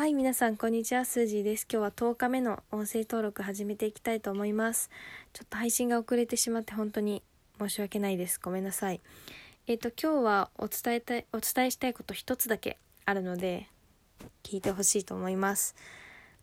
[0.00, 1.04] はい、皆さん、こんにちは。
[1.04, 1.66] スージーです。
[1.70, 4.88] 今日は10日目の音声登録始めていきたいと思います。
[5.34, 7.22] ちょっと配信が遅れてしまって本当に
[7.58, 8.40] 申し訳ないです。
[8.42, 9.02] ごめんなさい。
[9.66, 13.68] えっ、と、今日はお伝えたい、お伝えしたいこと一つだけあるので、
[14.42, 15.74] 聞いてほしいと思います。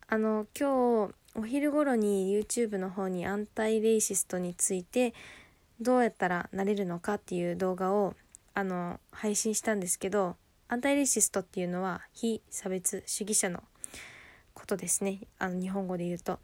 [0.06, 5.14] あの、今日、お昼頃に YouTube の方にアンタイレイシストについて、
[5.80, 8.14] どうやったらなれるのかっていう動画を、
[8.54, 10.36] あの、配信したんですけど、
[10.68, 13.62] アンタイレシストっていうのは非差別主義者の
[14.52, 15.20] ことですね。
[15.38, 16.38] あの日本語で言うと。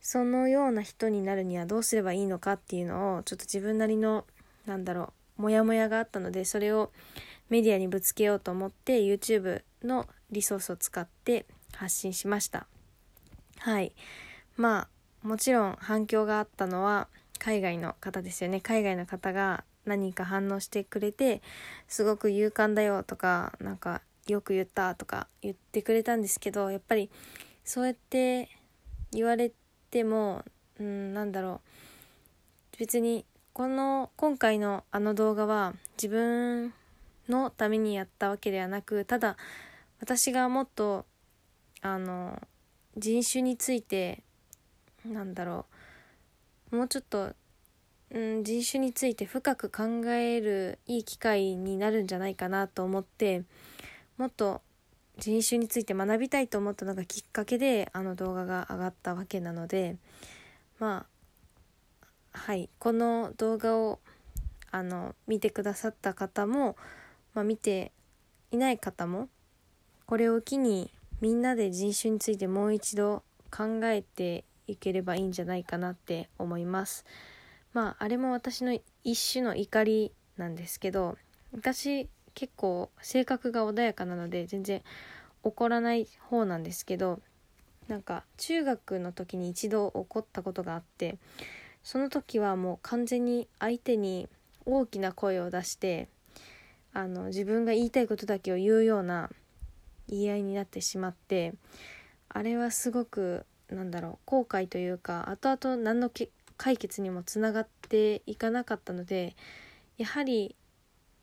[0.00, 4.24] そのような人になるにはどうすればいいのかっていうのをちょっと自分なりの
[4.64, 6.90] なんだろうモヤモヤがあったのでそれを
[7.50, 12.66] メディアにぶつけようと思って YouTube のリソースを使って発信しました。
[13.58, 13.94] はい。
[14.56, 14.88] ま
[15.22, 17.08] あもちろん反響があったのは
[17.38, 18.60] 海外の方ですよね。
[18.62, 19.64] 海外の方が
[19.96, 21.42] 何か反応してくれて
[21.88, 27.10] すごく勇敢だよとかなんかよく言ったとか言ってくれたんですけどやっぱり
[27.64, 28.48] そうやって
[29.10, 29.52] 言われ
[29.90, 30.44] ても
[30.78, 31.60] うんなんだろ
[32.74, 32.76] う。
[32.78, 36.72] 別にこの今回のあの動画は自分
[37.28, 39.36] のためにやったわけではなくただ
[40.00, 41.04] 私がもっと
[41.82, 42.40] あの
[42.96, 44.22] 人種について
[45.04, 45.66] なんだろ
[46.72, 46.76] う。
[46.76, 47.32] もうちょっと
[48.12, 53.44] うん、人種について深く考えるいい機会になるんじゃないかなと思って
[54.18, 54.62] もっと
[55.18, 59.96] 人種について学びたいと思ったのがきっかけであの動画が上がったわけなので
[60.78, 61.06] ま
[62.32, 64.00] あはいこの動画を
[64.72, 66.76] あの見てくださった方も、
[67.34, 67.92] まあ、見て
[68.50, 69.28] いない方も
[70.06, 77.04] これを機にみんなで人種についてもう一度考えていければいいんじゃないかなって思います。
[77.72, 81.16] まああれも私の一種の怒りなんですけど
[81.52, 84.82] 私結構性格が穏やかなので全然
[85.42, 87.20] 怒らない方なんですけど
[87.88, 91.18] なんか中学の時に一度怒ったことがあって
[91.82, 94.28] その時はもう完全に相手に
[94.66, 96.08] 大きな声を出して
[96.92, 99.30] あの自分が言いたいことだけを言うような
[100.08, 101.54] 言い合いになってしまって
[102.28, 106.10] あれはすごくなんだろう後悔というか後々何の
[106.60, 109.34] 解決にもつながっていかなかったので
[109.96, 110.56] やはり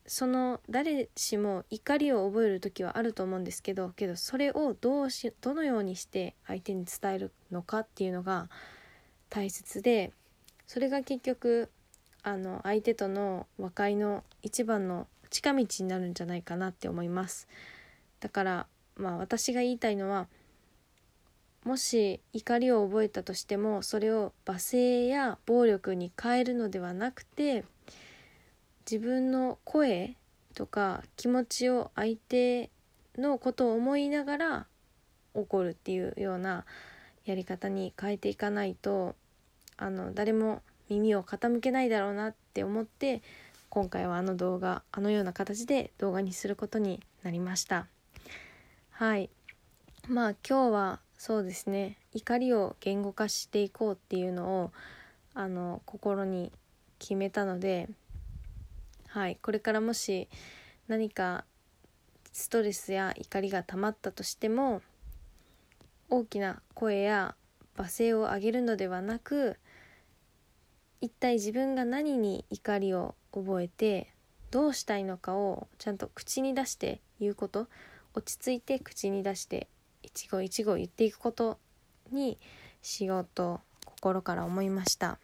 [0.07, 8.49] その誰しも怒りを覚える時はあると思うんですけどけどそれをどうしどのようにして相手に伝えるのかっていうのが
[9.29, 10.11] 大切で
[10.65, 11.69] それが結局
[12.23, 17.47] あの相手との和解の一番の近道になるんじゃないかなって思います。
[18.21, 20.27] だからまあ私が言いたいのは
[21.67, 27.65] もし怒りを覚えたとしてもそれを罵声や暴力に変えるのではなくて
[28.89, 30.15] 自分の声
[30.55, 32.69] とか気持ちを相手
[33.17, 34.67] のことを思いながら
[35.33, 36.63] 怒るっていうような
[37.25, 39.15] やり方に変えていかないと
[39.75, 43.21] あの誰も耳を傾けないだろうなって思って
[43.67, 47.87] 今回はあの動画あのような形で動画にすることになりました。
[48.91, 49.29] はい。
[50.07, 51.97] まあ今日はそうですね。
[52.13, 54.71] 怒りを言語化していこうっていうのを
[55.33, 56.51] あの心に
[56.99, 57.89] 決めたので
[59.07, 59.37] はい。
[59.41, 60.29] これからもし
[60.87, 61.45] 何か
[62.33, 64.81] ストレスや怒りが溜まったとしても
[66.09, 67.35] 大きな声や
[67.75, 69.57] 罵声を上げるのではなく
[71.01, 74.13] 一体自分が何に怒りを覚えて
[74.51, 77.67] どうしたいのかをちゃんと口に出して言うこと。
[78.13, 79.67] 落ち着いて口に出して
[80.07, 81.57] 一期一会言っていくこと
[82.11, 82.37] に
[82.81, 85.19] しようと心から思いました。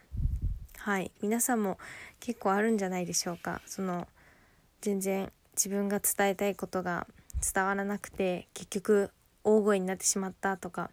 [0.76, 1.10] はい。
[1.22, 1.78] 皆さんも
[2.20, 3.62] 結構あるんじゃないでしょうか。
[3.66, 4.06] その
[4.82, 7.06] 全然自分が伝えたいことが
[7.54, 9.10] 伝わらなくて結局
[9.42, 10.90] 大声になってしまったとか。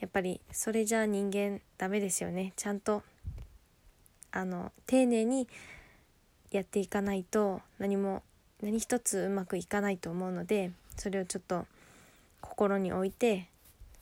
[0.00, 2.52] やっぱりそれじゃあ人間ダメですよね。
[2.56, 3.04] ちゃんと
[4.32, 5.48] あの丁寧に
[6.50, 8.24] やっていかないと何も
[8.60, 11.66] 何一つうまくいかないと思うのでそれをちょっと
[12.44, 13.48] 心に置いて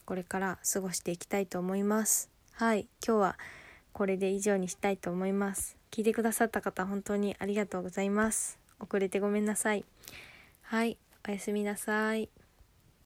[0.05, 2.29] これから過ごしていきたいと思います。
[2.55, 2.87] はい。
[3.07, 3.39] 今日は
[3.93, 5.77] これで以上にしたいと思います。
[5.91, 8.59] 聞いてくださった方本当にありがとうございます。
[8.81, 9.85] 遅れてごめんなさい。
[10.63, 10.99] はい。
[11.27, 12.29] おやすみなさい。